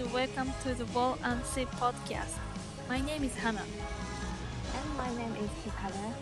[0.00, 2.34] and welcome to the Wall and Sea podcast.
[2.88, 3.62] My name is Hannah.
[4.74, 6.12] And my name is Hikaru.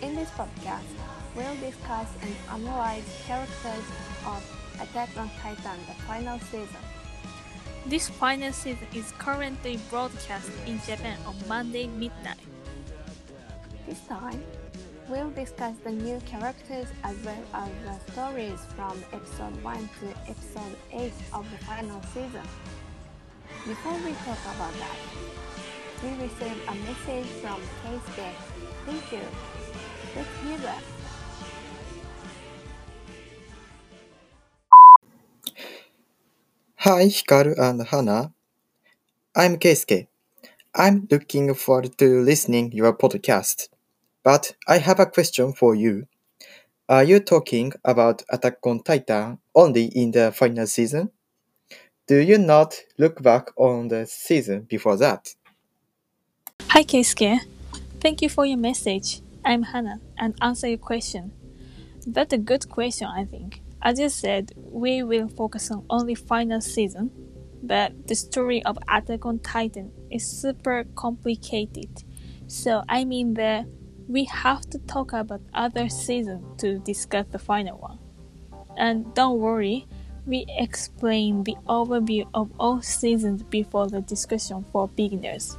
[0.00, 0.88] In this podcast,
[1.34, 3.84] we'll discuss and analyze characters
[4.24, 4.42] of
[4.80, 6.82] Attack on Titan, the final season.
[7.84, 12.38] This final season is currently broadcast in Japan on Monday midnight.
[13.86, 14.42] This time,
[15.06, 20.76] we'll discuss the new characters as well as the stories from episode 1 to episode
[20.92, 22.42] 8 of the final season.
[23.66, 24.96] Before we talk about that,
[26.00, 28.30] we received a message from Keisuke.
[28.86, 29.26] Thank you.
[30.14, 30.82] Let's hear that.
[36.76, 38.32] Hi, Hikaru and Hana.
[39.34, 40.06] I'm Keisuke.
[40.72, 43.68] I'm looking forward to listening your podcast.
[44.22, 46.06] But I have a question for you.
[46.88, 51.10] Are you talking about Attack on Titan only in the final season?
[52.06, 55.34] Do you not look back on the season before that?
[56.68, 57.40] Hi Keisuke.
[58.00, 59.22] Thank you for your message.
[59.44, 61.32] I'm Hannah and answer your question.
[62.06, 63.60] That's a good question, I think.
[63.82, 67.10] As you said, we will focus on only final season,
[67.60, 72.04] but the story of Attack on Titan is super complicated.
[72.46, 73.66] So I mean that
[74.06, 77.98] we have to talk about other season to discuss the final one.
[78.76, 79.88] And don't worry,
[80.26, 85.56] we explain the overview of all seasons before the discussion for beginners.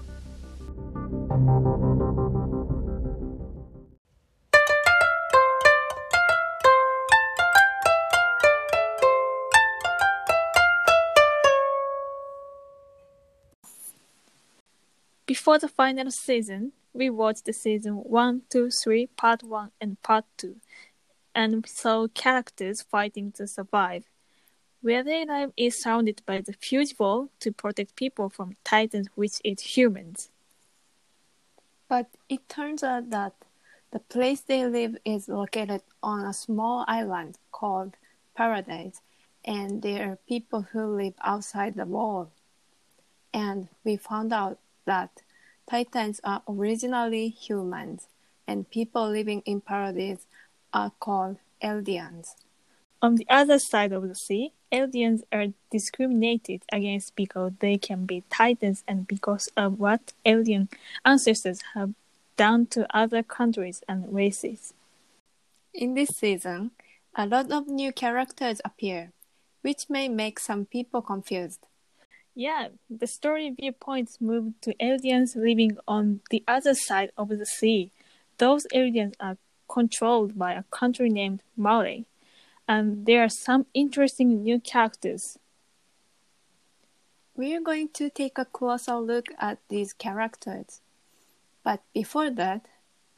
[15.26, 20.26] Before the final season, we watched the season 1, 2, 3, part 1, and part
[20.38, 20.56] 2,
[21.36, 24.04] and saw characters fighting to survive.
[24.88, 30.30] Where is surrounded by the huge wall to protect people from titans, which eat humans.
[31.89, 33.33] But it turns out that
[33.92, 37.97] the place they live is located on a small island called
[38.33, 39.02] Paradise,
[39.43, 42.31] and there are people who live outside the wall.
[43.33, 45.21] And we found out that
[45.70, 48.08] Titans are originally humans,
[48.47, 50.27] and people living in Paradise
[50.73, 52.36] are called Eldians.
[52.99, 58.23] On the other side of the sea, Eldians are discriminated against because they can be
[58.30, 60.67] titans and because of what Eldian
[61.05, 61.93] ancestors have
[62.37, 64.73] done to other countries and races.
[65.73, 66.71] In this season,
[67.15, 69.11] a lot of new characters appear,
[69.61, 71.67] which may make some people confused.
[72.33, 77.91] Yeah, the story viewpoints move to Eldians living on the other side of the sea.
[78.37, 79.37] Those Eldians are
[79.67, 82.05] controlled by a country named Marley
[82.67, 85.39] and there are some interesting new characters.
[87.36, 90.82] We are going to take a closer look at these characters.
[91.64, 92.66] But before that,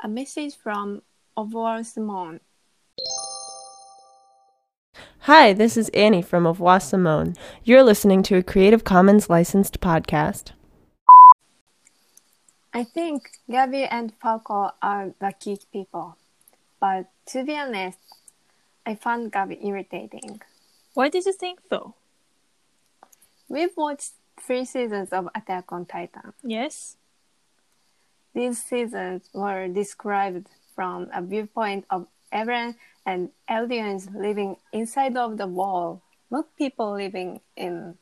[0.04, 1.02] a message from
[1.36, 2.42] Over Simone.
[5.24, 7.36] Hi, this is Annie from Avoir Simone.
[7.64, 10.52] You're listening to a Creative Commons licensed podcast.
[12.74, 16.18] I think Gabi and Falco are the key people.
[16.80, 18.00] But to be honest,
[18.90, 20.42] I found Gabi irritating.
[20.96, 21.94] Why did you think so?
[23.48, 26.34] We've watched three seasons of Attack on Titan.
[26.42, 26.98] Yes.
[28.34, 35.46] These seasons were described from a viewpoint of Eren and Eldians living inside of the
[35.46, 36.02] wall,
[36.32, 37.96] not people living in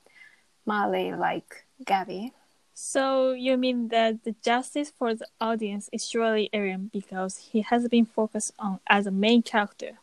[0.66, 2.32] Marley like Gabi.
[2.74, 7.90] So you mean that the justice for the audience is surely Eren because he has
[7.90, 10.00] been focused on as a main character.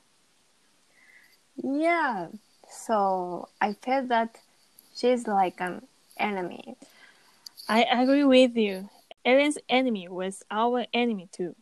[1.63, 2.29] Yeah,
[2.71, 4.39] so I felt that
[4.95, 5.87] she's like an
[6.19, 6.77] enemy.
[7.69, 8.89] I agree with you.
[9.25, 11.55] Eren's enemy was our enemy too.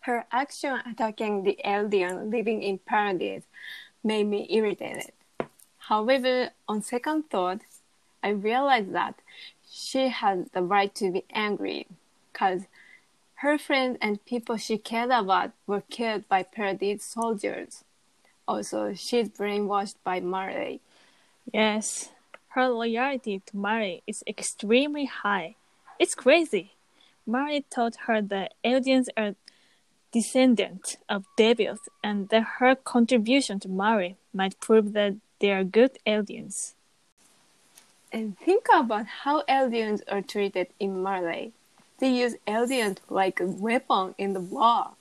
[0.00, 3.42] Her action attacking the Eldian living in paradise
[4.04, 5.12] made me irritated.
[5.78, 7.60] However, on second thought,
[8.22, 9.16] I realized that
[9.68, 11.86] she had the right to be angry
[12.32, 12.62] because
[13.36, 17.84] her friends and people she cared about were killed by paradise soldiers.
[18.50, 20.80] Also, she's brainwashed by Marley.
[21.54, 22.08] Yes,
[22.48, 25.54] her loyalty to Marley is extremely high.
[26.00, 26.72] It's crazy.
[27.24, 29.36] Marley told her that Eldians are
[30.10, 35.92] descendants of devils and that her contribution to Marley might prove that they are good
[36.04, 36.74] Eldians.
[38.10, 41.52] And think about how Eldians are treated in Marley.
[42.00, 44.96] They use Eldians like a weapon in the war.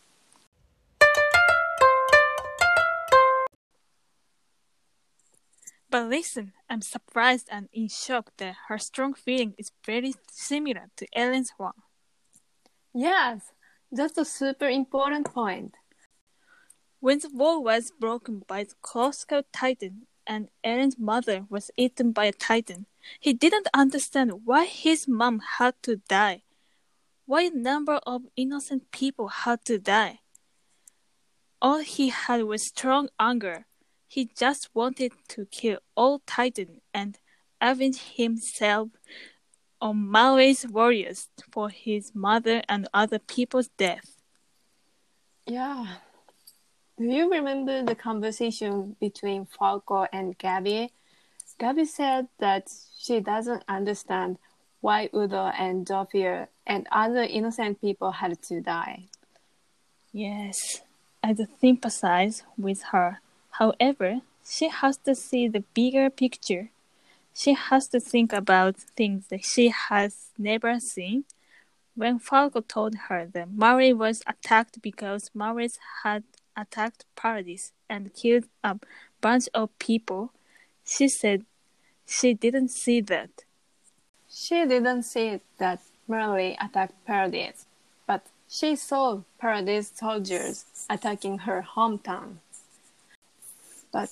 [5.89, 11.07] But listen, I'm surprised and in shock that her strong feeling is very similar to
[11.15, 11.73] Eren's one.
[12.93, 13.51] Yes,
[13.91, 15.75] that's a super important point.
[16.99, 22.25] When the wall was broken by the colossal titan and Eren's mother was eaten by
[22.25, 22.85] a titan,
[23.19, 26.43] he didn't understand why his mom had to die.
[27.25, 30.19] Why a number of innocent people had to die.
[31.61, 33.65] All he had was strong anger.
[34.11, 37.15] He just wanted to kill all Titan and
[37.61, 38.89] avenge himself
[39.79, 44.17] on Marley's warriors for his mother and other people's death.
[45.45, 45.85] Yeah.
[46.97, 50.89] Do you remember the conversation between Falco and Gabi?
[51.59, 52.67] Gabi said that
[52.97, 54.39] she doesn't understand
[54.81, 59.03] why Udo and Zofia and other innocent people had to die.
[60.11, 60.81] Yes,
[61.23, 63.19] I sympathize with her.
[63.59, 66.69] However, she has to see the bigger picture.
[67.33, 71.25] She has to think about things that she has never seen.
[71.93, 75.69] When Falco told her that Marley was attacked because Marley
[76.03, 76.23] had
[76.55, 78.79] attacked Paradise and killed a
[79.19, 80.31] bunch of people,
[80.85, 81.43] she said
[82.07, 83.43] she didn't see that.
[84.31, 87.65] She didn't see that Marley attacked Paradise,
[88.07, 92.37] but she saw Paradise soldiers attacking her hometown.
[93.91, 94.09] But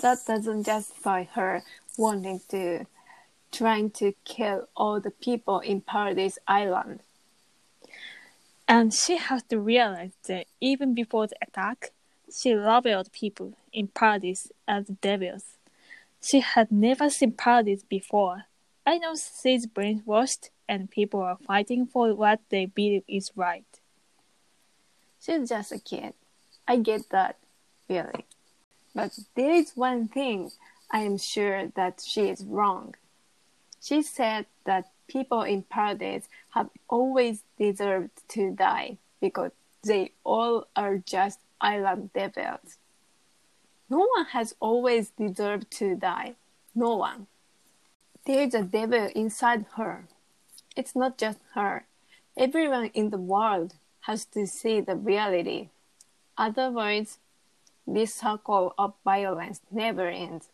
[0.00, 1.62] that doesn't justify her
[1.96, 2.86] wanting to
[3.50, 7.00] trying to kill all the people in Paradise Island.
[8.66, 11.92] And she has to realize that even before the attack,
[12.34, 15.44] she labeled people in Paradise as devils.
[16.20, 18.44] She had never seen Paradise before.
[18.86, 23.64] I know she's brainwashed and people are fighting for what they believe is right.
[25.20, 26.14] She's just a kid.
[26.66, 27.36] I get that,
[27.88, 28.24] really.
[28.94, 30.50] But there is one thing
[30.90, 32.94] I am sure that she is wrong.
[33.82, 39.50] She said that people in paradise have always deserved to die because
[39.82, 42.78] they all are just island devils.
[43.90, 46.36] No one has always deserved to die.
[46.74, 47.26] No one.
[48.26, 50.06] There is a devil inside her.
[50.76, 51.84] It's not just her.
[52.36, 55.68] Everyone in the world has to see the reality.
[56.36, 57.18] Otherwise,
[57.86, 60.48] this cycle of violence never ends.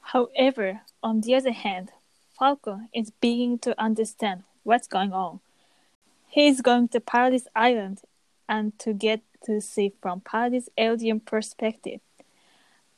[0.00, 1.90] However, on the other hand,
[2.38, 5.40] Falco is beginning to understand what's going on.
[6.28, 8.02] He is going to Paradise Island
[8.48, 12.00] and to get to see from Paradise Eldian perspective.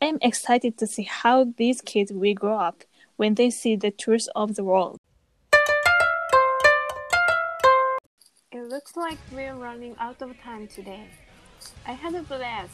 [0.01, 2.85] I am excited to see how these kids will grow up
[3.17, 4.99] when they see the truth of the world.
[8.53, 11.09] It looks like we're running out of time today.
[11.87, 12.73] I had a blast.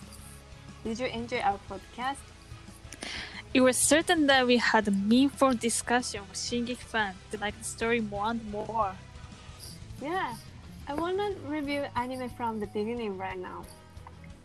[0.85, 2.19] Did you enjoy our podcast?
[3.55, 7.65] It was certain that we had a meaningful discussion with Shingeki fans to like the
[7.65, 8.93] story more and more.
[10.03, 10.35] Yeah,
[10.89, 13.65] I wanna review anime from the beginning right now.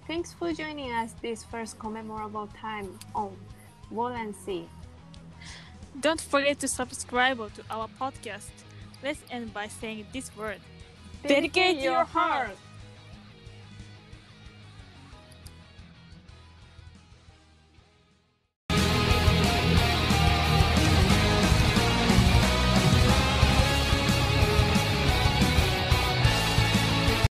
[0.08, 3.36] Thanks for joining us this first commemorable time on
[3.92, 4.70] Wall and Sea.
[6.00, 8.52] Don't forget to subscribe to our podcast.
[9.04, 10.62] Let's end by saying this word.
[11.28, 12.56] Dedicate your heart.